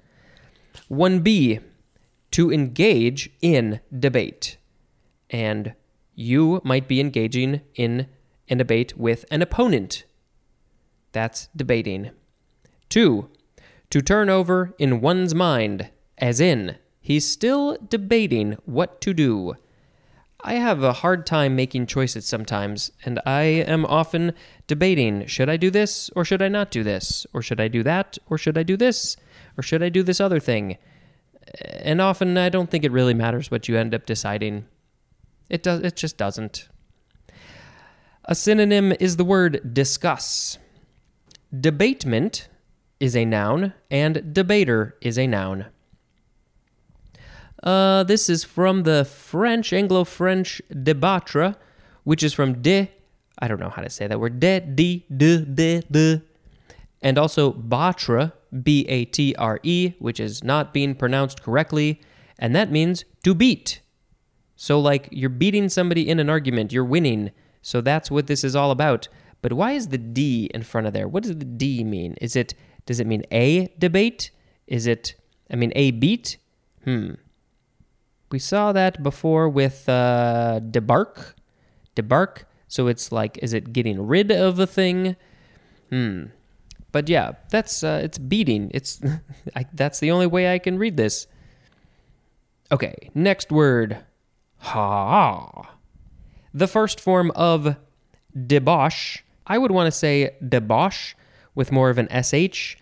1b 0.89 1.62
to 2.32 2.54
engage 2.54 3.32
in 3.42 3.82
debate 3.98 4.59
and 5.30 5.74
you 6.16 6.62
might 6.64 6.88
be 6.88 7.00
engaging 7.00 7.62
in 7.76 8.08
a 8.50 8.56
debate 8.56 8.98
with 8.98 9.26
an 9.32 9.42
opponent. 9.42 10.04
That's 11.12 11.50
debating. 11.56 12.12
Two, 12.90 13.30
to 13.90 14.02
turn 14.02 14.30
over 14.30 14.74
in 14.78 15.02
one's 15.02 15.34
mind, 15.34 15.90
as 16.18 16.40
in, 16.40 16.78
he's 17.00 17.28
still 17.28 17.78
debating 17.90 18.58
what 18.66 19.02
to 19.02 19.14
do. 19.14 19.56
I 20.42 20.54
have 20.54 20.84
a 20.84 20.94
hard 20.94 21.26
time 21.26 21.56
making 21.56 21.88
choices 21.88 22.26
sometimes, 22.26 22.92
and 23.04 23.20
I 23.26 23.42
am 23.42 23.86
often 23.86 24.34
debating 24.68 25.26
should 25.26 25.50
I 25.50 25.58
do 25.58 25.70
this 25.70 26.10
or 26.16 26.24
should 26.24 26.42
I 26.42 26.48
not 26.48 26.72
do 26.72 26.84
this? 26.84 27.26
Or 27.34 27.42
should 27.42 27.60
I 27.60 27.68
do 27.68 27.84
that 27.84 28.18
or 28.30 28.38
should 28.38 28.58
I 28.58 28.64
do 28.64 28.78
this? 28.78 29.18
Or 29.58 29.64
should 29.64 29.84
I 29.84 29.90
do 29.90 30.02
this 30.02 30.22
other 30.22 30.40
thing? 30.40 30.78
And 31.62 32.00
often 32.00 32.38
I 32.38 32.50
don't 32.50 32.70
think 32.70 32.84
it 32.84 32.92
really 32.92 33.14
matters 33.14 33.52
what 33.52 33.68
you 33.68 33.76
end 33.76 33.94
up 33.94 34.06
deciding. 34.06 34.66
It 35.50 35.63
does 35.63 35.82
it 35.82 35.96
just 35.96 36.18
doesn't. 36.18 36.70
A 38.25 38.36
synonym 38.36 38.94
is 39.00 39.18
the 39.18 39.24
word 39.24 39.74
discuss. 39.74 40.60
Debatement 41.58 42.48
is 43.00 43.15
a 43.15 43.25
noun 43.25 43.74
and 43.89 44.34
debater 44.34 44.96
is 45.01 45.18
a 45.18 45.25
noun. 45.25 45.65
Uh, 47.63 48.03
this 48.03 48.29
is 48.29 48.44
from 48.44 48.84
the 48.84 49.03
French, 49.03 49.74
Anglo 49.74 50.03
French 50.03 50.62
debatre, 50.72 51.56
which 52.03 52.24
is 52.24 52.34
from 52.34 52.62
de, 52.62 52.91
I 53.39 53.48
don't 53.48 53.60
know 53.60 53.70
how 53.70 53.82
to 53.82 53.89
say 53.89 54.08
that 54.08 54.20
word, 54.20 54.39
de, 54.39 54.60
de, 54.60 55.06
de, 55.15 55.44
de, 55.44 55.82
de, 55.91 56.22
and 57.01 57.18
also 57.18 57.51
batre, 57.51 58.32
B 58.63 58.86
A 58.88 59.06
T 59.06 59.36
R 59.38 59.60
E, 59.63 59.94
which 60.00 60.20
is 60.20 60.44
not 60.44 60.74
being 60.74 60.96
pronounced 60.96 61.44
correctly, 61.44 62.01
and 62.38 62.56
that 62.56 62.72
means 62.72 63.06
to 63.24 63.34
beat. 63.36 63.82
So, 64.62 64.78
like, 64.78 65.08
you're 65.10 65.30
beating 65.30 65.70
somebody 65.70 66.10
in 66.10 66.20
an 66.20 66.30
argument, 66.30 66.74
you're 66.74 66.84
winning. 66.84 67.32
So, 67.62 67.80
that's 67.80 68.12
what 68.12 68.28
this 68.28 68.44
is 68.44 68.58
all 68.58 68.72
about. 68.72 69.08
But 69.42 69.54
why 69.54 69.72
is 69.72 69.88
the 69.88 69.98
D 69.98 70.50
in 70.54 70.63
front 70.63 70.86
of 70.86 70.92
there? 70.92 71.08
What 71.08 71.24
does 71.24 71.38
the 71.38 71.46
D 71.46 71.86
mean? 71.86 72.16
Is 72.20 72.36
it, 72.36 72.54
does 72.86 73.00
it 73.00 73.08
mean 73.08 73.24
a 73.32 73.70
debate? 73.80 74.32
Is 74.68 74.86
it, 74.86 75.16
I 75.50 75.56
mean, 75.56 75.72
a 75.78 75.92
beat? 75.92 76.39
Hmm. 76.84 77.13
We 78.34 78.38
saw 78.38 78.74
that 78.74 79.01
before 79.01 79.48
with 79.48 79.88
uh, 79.88 80.60
debark. 80.62 81.36
Debark. 81.96 82.44
So 82.68 82.88
it's 82.88 83.13
like, 83.13 83.38
is 83.42 83.54
it 83.54 83.72
getting 83.72 84.06
rid 84.06 84.30
of 84.30 84.60
a 84.60 84.68
thing? 84.68 85.16
Hmm. 85.89 86.25
But 86.92 87.08
yeah, 87.08 87.32
that's 87.50 87.82
uh, 87.82 88.01
it's 88.04 88.18
beating. 88.18 88.72
It's 88.74 89.00
I, 89.56 89.68
that's 89.72 90.01
the 90.01 90.12
only 90.12 90.28
way 90.28 90.54
I 90.54 90.60
can 90.60 90.78
read 90.78 90.98
this. 90.98 91.28
Okay, 92.74 93.10
next 93.16 93.54
word. 93.54 94.04
Ha. 94.60 95.75
The 96.54 96.68
first 96.68 97.00
form 97.00 97.32
of 97.36 97.75
debauch, 98.36 99.20
I 99.48 99.58
would 99.58 99.72
want 99.72 99.88
to 99.88 99.92
say 99.92 100.36
debauch 100.44 101.16
with 101.56 101.72
more 101.72 101.89
of 101.89 101.98
an 101.98 102.08
SH, 102.24 102.78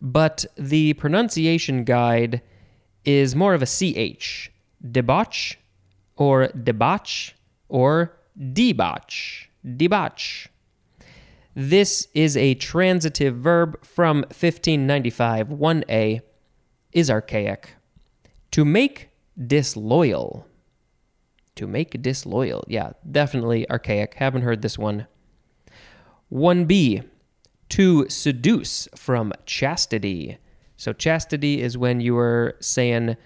but 0.00 0.44
the 0.56 0.94
pronunciation 0.94 1.84
guide 1.84 2.42
is 3.04 3.34
more 3.34 3.54
of 3.54 3.62
a 3.62 3.66
CH. 3.66 4.50
Debauch 4.84 5.56
or 6.16 6.48
debauch 6.48 7.32
or 7.68 8.16
debauch. 8.38 9.48
Debauch. 9.64 10.48
This 11.54 12.08
is 12.14 12.36
a 12.36 12.54
transitive 12.54 13.36
verb 13.36 13.84
from 13.84 14.18
1595 14.22 15.48
1a, 15.48 16.20
is 16.92 17.10
archaic. 17.10 17.74
To 18.52 18.64
make 18.64 19.10
disloyal. 19.46 20.46
To 21.56 21.66
make 21.66 22.00
disloyal. 22.02 22.64
Yeah, 22.66 22.92
definitely 23.10 23.68
archaic. 23.70 24.14
Haven't 24.14 24.42
heard 24.42 24.62
this 24.62 24.78
one. 24.78 25.06
1b. 26.32 27.08
To 27.70 28.08
seduce 28.08 28.88
from 28.94 29.32
chastity. 29.46 30.38
So, 30.76 30.92
chastity 30.92 31.60
is 31.60 31.78
when 31.78 32.00
you 32.00 32.16
are 32.18 32.56
saying 32.60 33.16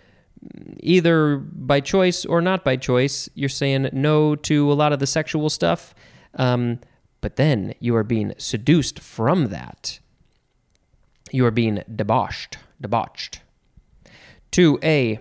either 0.81 1.37
by 1.39 1.81
choice 1.81 2.25
or 2.25 2.41
not 2.41 2.65
by 2.65 2.77
choice, 2.77 3.29
you're 3.35 3.49
saying 3.49 3.89
no 3.93 4.37
to 4.37 4.71
a 4.71 4.75
lot 4.75 4.93
of 4.93 4.99
the 4.99 5.07
sexual 5.07 5.51
stuff. 5.51 5.95
Um, 6.35 6.81
but 7.21 7.37
then 7.37 7.75
you 7.81 7.97
are 7.97 8.05
being 8.05 8.35
seduced 8.39 9.01
from 9.01 9.47
that. 9.47 9.99
You 11.33 11.45
are 11.47 11.51
being 11.51 11.83
debauched, 11.95 12.59
debauched. 12.81 13.41
2a, 14.53 15.19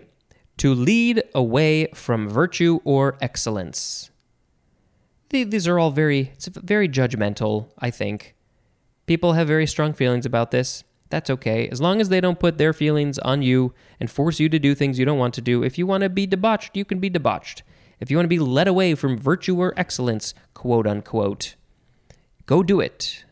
to 0.66 0.74
lead 0.74 1.22
away 1.36 1.86
from 1.94 2.28
virtue 2.28 2.80
or 2.84 3.20
excellence. 3.22 4.10
These 5.30 5.68
are 5.68 5.78
all 5.78 5.92
very, 5.92 6.32
it's 6.34 6.48
very 6.48 6.90
judgmental, 6.90 7.68
I 7.78 7.92
think. 7.92 8.34
People 9.06 9.34
have 9.34 9.48
very 9.48 9.68
strong 9.68 9.94
feelings 9.94 10.26
about 10.26 10.50
this. 10.50 10.84
That's 11.12 11.30
okay. 11.30 11.68
As 11.68 11.82
long 11.82 12.02
as 12.02 12.10
they 12.10 12.20
don't 12.20 12.40
put 12.40 12.58
their 12.58 12.74
feelings 12.74 13.20
on 13.20 13.44
you 13.44 13.76
and 14.00 14.10
force 14.10 14.40
you 14.40 14.50
to 14.50 14.58
do 14.58 14.74
things 14.74 14.98
you 14.98 15.06
don't 15.06 15.20
want 15.20 15.36
to 15.36 15.42
do. 15.42 15.62
If 15.62 15.78
you 15.78 15.86
want 15.86 16.02
to 16.02 16.10
be 16.10 16.26
debauched, 16.26 16.76
you 16.76 16.84
can 16.84 17.00
be 17.00 17.10
debauched. 17.10 17.62
If 18.00 18.10
you 18.10 18.18
want 18.18 18.26
to 18.26 18.36
be 18.36 18.40
led 18.40 18.68
away 18.68 18.96
from 18.96 19.20
virtue 19.20 19.62
or 19.62 19.72
excellence, 19.78 20.34
quote 20.56 20.88
unquote, 20.88 21.54
go 22.48 22.64
do 22.64 22.80
it. 22.80 23.24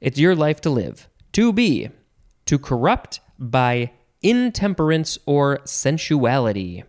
It's 0.00 0.18
your 0.18 0.34
life 0.34 0.62
to 0.62 0.70
live. 0.70 1.06
To 1.32 1.52
be, 1.52 1.90
to 2.46 2.58
corrupt 2.58 3.20
by 3.38 3.90
intemperance 4.22 5.18
or 5.26 5.60
sensuality. 5.64 6.84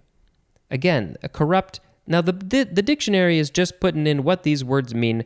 Again, 0.69 1.17
a 1.23 1.29
corrupt. 1.29 1.79
Now 2.05 2.21
the, 2.21 2.31
the 2.31 2.63
the 2.63 2.81
dictionary 2.81 3.37
is 3.37 3.49
just 3.49 3.79
putting 3.79 4.07
in 4.07 4.23
what 4.23 4.43
these 4.43 4.63
words 4.63 4.95
mean, 4.95 5.25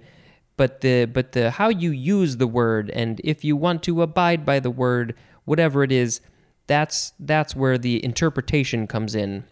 but 0.57 0.81
the 0.81 1.05
but 1.05 1.31
the 1.33 1.51
how 1.51 1.69
you 1.69 1.91
use 1.91 2.37
the 2.37 2.47
word 2.47 2.89
and 2.91 3.21
if 3.23 3.43
you 3.43 3.55
want 3.55 3.83
to 3.83 4.01
abide 4.01 4.45
by 4.45 4.59
the 4.59 4.71
word, 4.71 5.15
whatever 5.45 5.83
it 5.83 5.91
is, 5.91 6.21
that's 6.67 7.13
that's 7.19 7.55
where 7.55 7.77
the 7.77 8.03
interpretation 8.03 8.87
comes 8.87 9.15
in. 9.15 9.45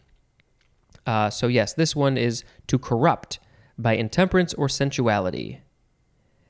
Uh, 1.05 1.29
so 1.29 1.47
yes, 1.47 1.73
this 1.73 1.95
one 1.95 2.17
is 2.17 2.43
to 2.67 2.77
corrupt 2.77 3.39
by 3.77 3.93
intemperance 3.93 4.53
or 4.55 4.69
sensuality. 4.69 5.61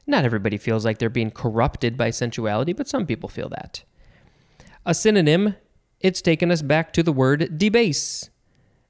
Not 0.07 0.25
everybody 0.25 0.57
feels 0.57 0.85
like 0.85 0.97
they're 0.97 1.09
being 1.09 1.31
corrupted 1.31 1.95
by 1.95 2.09
sensuality, 2.09 2.73
but 2.73 2.87
some 2.87 3.05
people 3.05 3.29
feel 3.29 3.47
that. 3.49 3.83
A 4.85 4.93
synonym 4.93 5.55
it's 5.99 6.21
taken 6.21 6.51
us 6.51 6.61
back 6.61 6.93
to 6.93 7.03
the 7.03 7.11
word 7.11 7.57
debase. 7.57 8.29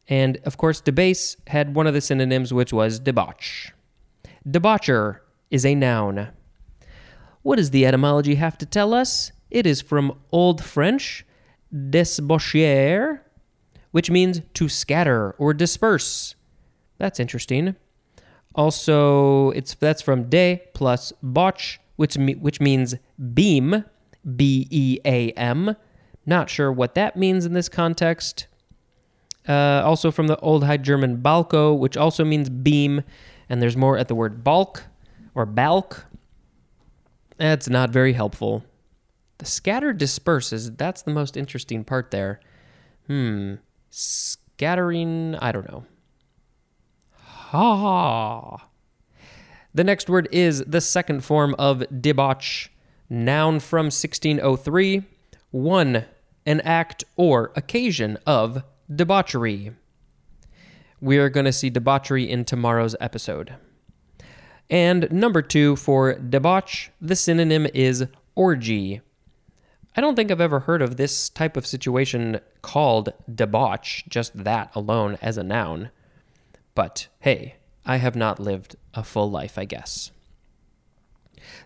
And 0.07 0.37
of 0.43 0.57
course, 0.57 0.81
debase 0.81 1.37
had 1.47 1.75
one 1.75 1.87
of 1.87 1.93
the 1.93 2.01
synonyms, 2.01 2.53
which 2.53 2.73
was 2.73 2.99
debauch. 2.99 3.71
Debaucher 4.47 5.19
is 5.51 5.65
a 5.65 5.75
noun. 5.75 6.29
What 7.41 7.57
does 7.57 7.71
the 7.71 7.85
etymology 7.85 8.35
have 8.35 8.57
to 8.57 8.65
tell 8.65 8.93
us? 8.93 9.31
It 9.49 9.65
is 9.65 9.81
from 9.81 10.19
Old 10.31 10.63
French, 10.63 11.25
desbaucher, 11.73 13.21
which 13.91 14.11
means 14.11 14.41
to 14.55 14.69
scatter 14.69 15.31
or 15.37 15.53
disperse. 15.53 16.35
That's 16.97 17.19
interesting. 17.19 17.75
Also, 18.55 19.51
it's 19.51 19.73
that's 19.75 20.01
from 20.01 20.29
de 20.29 20.61
plus 20.73 21.13
bauch, 21.23 21.79
which 21.95 22.15
which 22.15 22.59
means 22.59 22.95
beam, 23.33 23.85
B 24.35 24.67
E 24.69 24.99
A 25.05 25.31
M, 25.31 25.75
not 26.25 26.49
sure 26.49 26.71
what 26.71 26.95
that 26.95 27.15
means 27.15 27.45
in 27.45 27.53
this 27.53 27.69
context. 27.69 28.47
Uh, 29.47 29.81
also 29.83 30.11
from 30.11 30.27
the 30.27 30.37
Old 30.39 30.63
High 30.63 30.77
German 30.77 31.17
balko, 31.17 31.77
which 31.77 31.97
also 31.97 32.23
means 32.23 32.49
beam, 32.49 33.03
and 33.49 33.61
there's 33.61 33.77
more 33.77 33.97
at 33.97 34.07
the 34.07 34.15
word 34.15 34.43
balk 34.43 34.83
or 35.33 35.45
balk. 35.45 36.05
That's 37.37 37.69
not 37.69 37.89
very 37.89 38.13
helpful. 38.13 38.63
The 39.39 39.45
scatter 39.45 39.93
disperses, 39.93 40.71
that's 40.73 41.01
the 41.01 41.11
most 41.11 41.37
interesting 41.37 41.83
part 41.83 42.11
there. 42.11 42.41
Hmm. 43.07 43.55
Scattering, 43.89 45.35
I 45.35 45.51
don't 45.51 45.67
know. 45.71 45.85
Ha. 47.13 48.67
The 49.73 49.83
next 49.83 50.09
word 50.09 50.27
is 50.31 50.63
the 50.65 50.81
second 50.81 51.23
form 51.23 51.55
of 51.57 51.83
debauch, 51.89 52.69
noun 53.09 53.59
from 53.59 53.85
1603. 53.85 55.03
One 55.51 56.05
an 56.45 56.61
act 56.61 57.03
or 57.15 57.51
occasion 57.55 58.17
of 58.25 58.63
debauchery. 58.93 59.71
We 60.99 61.17
are 61.17 61.29
going 61.29 61.45
to 61.45 61.53
see 61.53 61.69
debauchery 61.69 62.29
in 62.29 62.43
tomorrow's 62.43 62.95
episode. 62.99 63.55
And 64.69 65.11
number 65.11 65.41
two, 65.41 65.75
for 65.75 66.15
debauch, 66.15 66.89
the 66.99 67.15
synonym 67.15 67.67
is 67.73 68.05
orgy. 68.35 69.01
I 69.95 70.01
don't 70.01 70.15
think 70.15 70.31
I've 70.31 70.41
ever 70.41 70.61
heard 70.61 70.81
of 70.81 70.97
this 70.97 71.29
type 71.29 71.57
of 71.57 71.67
situation 71.67 72.39
called 72.61 73.13
debauch, 73.33 74.07
just 74.07 74.43
that 74.43 74.71
alone 74.75 75.17
as 75.21 75.37
a 75.37 75.43
noun. 75.43 75.89
But 76.75 77.07
hey, 77.19 77.55
I 77.85 77.97
have 77.97 78.15
not 78.15 78.39
lived 78.39 78.75
a 78.93 79.03
full 79.03 79.29
life, 79.29 79.57
I 79.57 79.65
guess. 79.65 80.11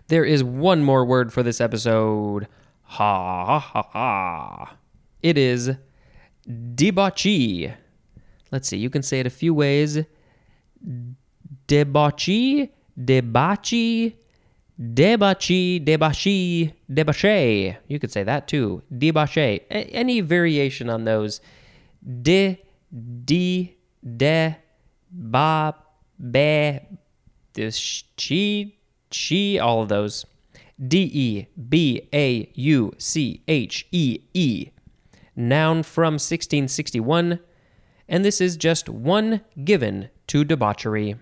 There 0.08 0.24
is 0.24 0.44
one 0.44 0.82
more 0.82 1.04
word 1.04 1.32
for 1.32 1.42
this 1.42 1.60
episode 1.60 2.48
Ha 2.84 3.58
ha 3.58 3.82
ha. 3.92 4.76
It 5.22 5.38
is 5.38 5.72
debauchee. 6.48 7.74
Let's 8.52 8.68
see, 8.68 8.76
you 8.76 8.90
can 8.90 9.02
say 9.02 9.20
it 9.20 9.26
a 9.26 9.30
few 9.30 9.54
ways. 9.54 9.98
Debauchee, 11.66 12.70
debauchee, 12.96 14.14
debauchee, 14.78 15.84
debauchee, 15.84 16.72
debauchee. 16.92 17.76
You 17.88 17.98
could 17.98 18.12
say 18.12 18.22
that 18.22 18.46
too. 18.46 18.82
Debauchee. 18.92 19.60
A- 19.70 19.90
any 19.92 20.20
variation 20.20 20.90
on 20.90 21.04
those. 21.04 21.40
De, 22.22 22.60
de, 23.24 23.76
de, 24.16 24.56
ba, 25.10 25.74
be, 26.30 26.80
she, 27.70 28.78
she, 29.10 29.58
all 29.58 29.82
of 29.82 29.88
those. 29.88 30.26
D 30.78 31.10
E 31.12 31.46
B 31.68 32.08
A 32.12 32.50
U 32.54 32.94
C 32.98 33.42
H 33.46 33.86
E 33.92 34.20
E. 34.34 34.70
Noun 35.36 35.82
from 35.82 36.14
1661, 36.14 37.40
and 38.08 38.24
this 38.24 38.40
is 38.40 38.56
just 38.56 38.88
one 38.88 39.40
given 39.64 40.10
to 40.28 40.44
debauchery. 40.44 41.16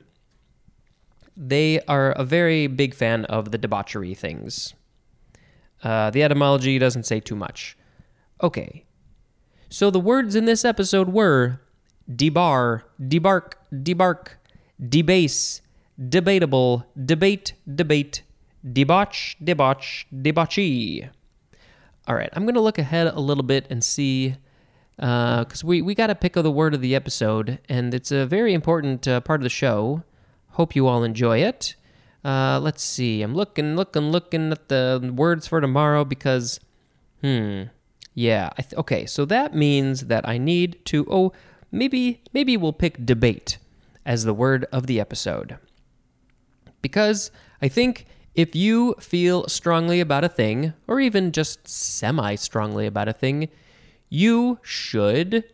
They 1.37 1.81
are 1.88 2.12
a 2.12 2.25
very 2.25 2.67
big 2.67 2.95
fan 2.95 3.25
of 3.27 3.53
the 3.53 3.59
debauchery 3.59 4.15
things. 4.15 4.75
Uh, 5.83 6.11
the 6.11 6.23
etymology 6.23 6.79
doesn't 6.79 7.05
say 7.05 7.21
too 7.21 7.35
much. 7.35 7.77
Okay. 8.43 8.85
So 9.71 9.91
the 9.91 10.01
words 10.01 10.37
in 10.37 10.45
this 10.45 10.65
episode 10.65 11.09
were 11.09 11.61
debar, 12.15 12.85
debark, 13.01 13.55
debark, 13.73 14.33
debase, 14.88 15.62
debatable, 16.09 16.85
debate, 17.03 17.55
debate, 17.73 18.23
debauch, 18.70 19.37
debauch, 19.42 20.07
debauchee. 20.12 21.09
All 22.07 22.14
right, 22.14 22.31
I'm 22.33 22.44
going 22.44 22.55
to 22.55 22.61
look 22.61 22.79
ahead 22.79 23.07
a 23.07 23.20
little 23.20 23.44
bit 23.44 23.66
and 23.70 23.83
see, 23.85 24.37
because 24.96 25.64
uh, 25.64 25.66
we, 25.66 25.83
we 25.83 25.94
got 25.94 26.09
to 26.09 26.14
pick 26.14 26.37
of 26.37 26.44
the 26.44 26.51
word 26.51 26.75
of 26.75 26.81
the 26.81 26.94
episode, 26.94 27.59
and 27.68 27.94
it's 27.94 28.11
a 28.11 28.27
very 28.27 28.55
important 28.55 29.07
uh, 29.07 29.20
part 29.20 29.40
of 29.40 29.44
the 29.44 29.51
show. 29.51 30.03
Hope 30.51 30.75
you 30.75 30.87
all 30.87 31.05
enjoy 31.05 31.38
it. 31.38 31.77
Uh, 32.25 32.61
let's 32.61 32.83
see. 32.83 33.22
I'm 33.22 33.35
looking, 33.35 33.77
looking, 33.77 34.11
looking 34.11 34.53
at 34.53 34.68
the 34.68 35.12
words 35.14 35.46
for 35.46 35.61
tomorrow 35.61 36.05
because, 36.05 36.61
hmm, 37.20 37.64
yeah. 38.14 38.51
Th- 38.57 38.75
okay, 38.75 39.07
so 39.07 39.25
that 39.25 39.55
means 39.55 40.07
that 40.07 40.29
I 40.29 40.38
need 40.38 40.85
to. 40.87 41.07
Oh, 41.11 41.33
maybe, 41.70 42.22
maybe 42.33 42.57
we'll 42.57 42.72
pick 42.72 43.05
debate 43.05 43.59
as 44.05 44.25
the 44.25 44.35
word 44.35 44.66
of 44.72 44.87
the 44.87 45.01
episode 45.01 45.59
because 46.83 47.31
I 47.62 47.68
think 47.68 48.07
if 48.35 48.55
you 48.55 48.95
feel 49.01 49.47
strongly 49.49 50.01
about 50.01 50.25
a 50.25 50.29
thing, 50.29 50.73
or 50.87 51.01
even 51.01 51.33
just 51.33 51.68
semi 51.68 52.35
strongly 52.37 52.87
about 52.87 53.09
a 53.09 53.12
thing, 53.12 53.49
you 54.09 54.59
should 54.62 55.45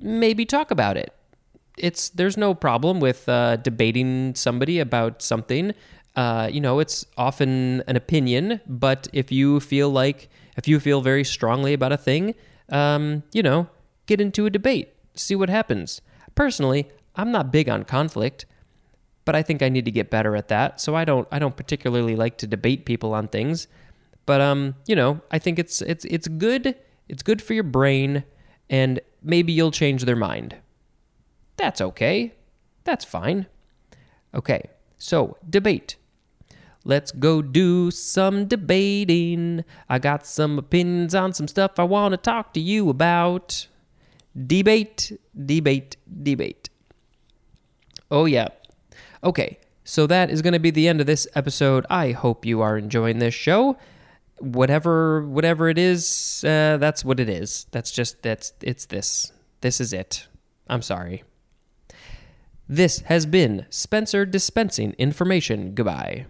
maybe 0.00 0.44
talk 0.44 0.70
about 0.70 0.96
it. 0.96 1.12
It's 1.76 2.08
there's 2.10 2.36
no 2.36 2.54
problem 2.54 3.00
with 3.00 3.28
uh, 3.28 3.56
debating 3.56 4.34
somebody 4.34 4.78
about 4.78 5.22
something. 5.22 5.74
Uh, 6.16 6.48
you 6.50 6.60
know, 6.60 6.80
it's 6.80 7.06
often 7.16 7.82
an 7.86 7.96
opinion, 7.96 8.60
but 8.66 9.06
if 9.12 9.30
you 9.30 9.60
feel 9.60 9.88
like 9.88 10.28
if 10.56 10.66
you 10.66 10.80
feel 10.80 11.00
very 11.00 11.24
strongly 11.24 11.72
about 11.72 11.92
a 11.92 11.96
thing, 11.96 12.34
um, 12.70 13.22
you 13.32 13.42
know, 13.42 13.68
get 14.06 14.20
into 14.20 14.44
a 14.44 14.50
debate, 14.50 14.92
see 15.14 15.36
what 15.36 15.48
happens. 15.48 16.00
Personally, 16.34 16.88
I'm 17.14 17.30
not 17.30 17.52
big 17.52 17.68
on 17.68 17.84
conflict, 17.84 18.46
but 19.28 19.36
I 19.36 19.42
think 19.42 19.60
I 19.60 19.68
need 19.68 19.84
to 19.84 19.90
get 19.90 20.08
better 20.08 20.36
at 20.36 20.48
that. 20.48 20.80
So 20.80 20.96
I 20.96 21.04
don't 21.04 21.28
I 21.30 21.38
don't 21.38 21.54
particularly 21.54 22.16
like 22.16 22.38
to 22.38 22.46
debate 22.46 22.86
people 22.86 23.12
on 23.12 23.28
things. 23.28 23.68
But 24.24 24.40
um, 24.40 24.74
you 24.86 24.96
know, 24.96 25.20
I 25.30 25.38
think 25.38 25.58
it's 25.58 25.82
it's 25.82 26.06
it's 26.06 26.28
good. 26.28 26.74
It's 27.10 27.22
good 27.22 27.42
for 27.42 27.52
your 27.52 27.62
brain 27.62 28.24
and 28.70 29.00
maybe 29.22 29.52
you'll 29.52 29.70
change 29.70 30.06
their 30.06 30.16
mind. 30.16 30.56
That's 31.58 31.82
okay. 31.82 32.36
That's 32.84 33.04
fine. 33.04 33.44
Okay. 34.34 34.62
So, 34.96 35.36
debate. 35.46 35.96
Let's 36.86 37.12
go 37.12 37.42
do 37.42 37.90
some 37.90 38.46
debating. 38.46 39.62
I 39.90 39.98
got 39.98 40.24
some 40.24 40.58
opinions 40.58 41.14
on 41.14 41.34
some 41.34 41.48
stuff 41.48 41.78
I 41.78 41.84
want 41.84 42.12
to 42.12 42.16
talk 42.16 42.54
to 42.54 42.60
you 42.60 42.88
about. 42.88 43.66
Debate, 44.34 45.20
debate, 45.36 45.98
debate. 46.22 46.70
Oh, 48.10 48.24
yeah. 48.24 48.48
Okay, 49.22 49.58
so 49.84 50.06
that 50.06 50.30
is 50.30 50.42
going 50.42 50.52
to 50.52 50.58
be 50.58 50.70
the 50.70 50.88
end 50.88 51.00
of 51.00 51.06
this 51.06 51.26
episode. 51.34 51.86
I 51.90 52.12
hope 52.12 52.44
you 52.44 52.60
are 52.60 52.78
enjoying 52.78 53.18
this 53.18 53.34
show. 53.34 53.76
Whatever, 54.38 55.26
whatever 55.26 55.68
it 55.68 55.78
is, 55.78 56.44
uh, 56.44 56.76
that's 56.78 57.04
what 57.04 57.18
it 57.18 57.28
is. 57.28 57.66
That's 57.72 57.90
just 57.90 58.22
that's 58.22 58.52
it's 58.60 58.86
this. 58.86 59.32
This 59.60 59.80
is 59.80 59.92
it. 59.92 60.28
I'm 60.68 60.82
sorry. 60.82 61.24
This 62.68 63.00
has 63.00 63.26
been 63.26 63.66
Spencer 63.70 64.26
dispensing 64.26 64.94
information. 64.98 65.74
Goodbye. 65.74 66.26